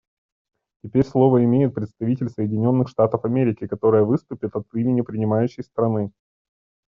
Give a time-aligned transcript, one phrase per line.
[0.83, 6.11] Теперь слово имеет представитель Соединенных Штатов Америки, которая выступит от имени принимающей страны.